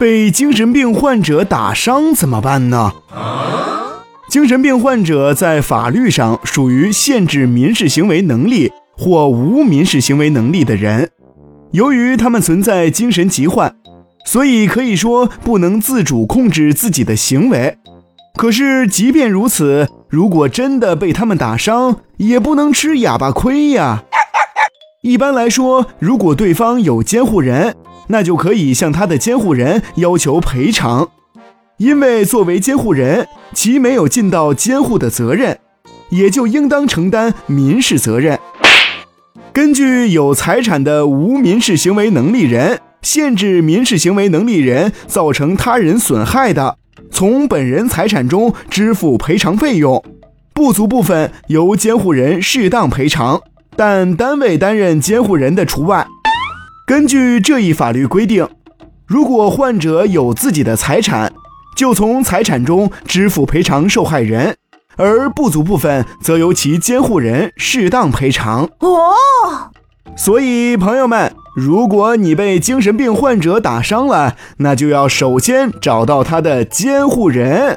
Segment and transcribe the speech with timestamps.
[0.00, 2.90] 被精神病患者打伤怎么办呢？
[4.30, 11.10] 精神病患者在法律上属于限制民事行为能力或无民事行为能力的人，
[11.72, 13.76] 由于他们存在精神疾患，
[14.24, 17.76] 所以可以说不能自主控制自己的行为。
[18.36, 24.04] 可是，即便如此，如果真的被他们打伤，也不能吃哑巴亏呀。
[25.02, 27.74] 一般来说，如果对方有监护人，
[28.08, 31.08] 那就可以向他的监护人要求赔偿，
[31.78, 35.58] 因为作为监护人，其没有尽到监护的责任，
[36.10, 38.38] 也就应当承担民事责任。
[39.54, 46.76] 根据有财产的无民事行为能力人限制民事行为能力人造成他人损害的。
[47.10, 50.04] 从本人财产中支付赔偿费用，
[50.52, 53.40] 不足部分由监护人适当赔偿，
[53.82, 56.06] 但单位担任监护人的除外。
[56.86, 58.46] 根据这一法律规定，
[59.06, 61.32] 如果患者有自己的财产，
[61.74, 64.54] 就从财产中支付赔偿受害人，
[64.98, 68.68] 而不足部分则由其监护人适当赔偿。
[68.80, 69.14] 哦，
[70.14, 71.32] 所以朋友们。
[71.56, 77.76] 如果你被精神病患者打伤了，那就要首先找到他的监护人。